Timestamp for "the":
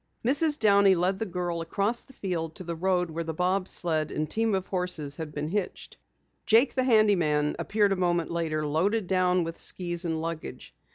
1.19-1.27, 2.01-2.13, 2.63-2.75, 3.23-3.35, 6.73-6.85